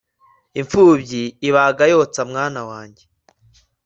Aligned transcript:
impfubyi 0.59 1.23
ibaga 1.47 1.83
yotsa 1.91 2.21
mwana 2.29 2.61
wanjye 2.69 3.03